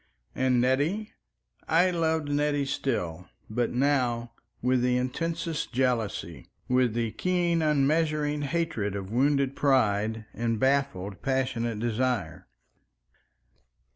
And 0.33 0.59
Nettie? 0.59 1.11
I 1.67 1.91
loved 1.91 2.27
Nettie 2.27 2.65
still, 2.65 3.27
but 3.51 3.69
now 3.69 4.33
with 4.59 4.81
the 4.81 4.97
intensest 4.97 5.73
jealousy, 5.73 6.47
with 6.67 6.95
the 6.95 7.11
keen, 7.11 7.61
unmeasuring 7.61 8.41
hatred 8.41 8.95
of 8.95 9.11
wounded 9.11 9.55
pride, 9.55 10.25
and 10.33 10.59
baffled, 10.59 11.21
passionate 11.21 11.77
desire. 11.79 12.47